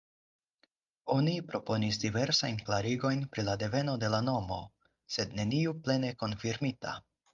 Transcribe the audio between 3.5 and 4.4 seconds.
deveno de la